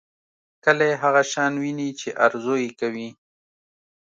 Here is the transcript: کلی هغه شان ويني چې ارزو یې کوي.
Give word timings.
کلی 0.63 0.91
هغه 1.01 1.21
شان 1.31 1.53
ويني 1.61 1.89
چې 1.99 2.09
ارزو 2.25 2.55
یې 2.63 2.71
کوي. 2.79 3.09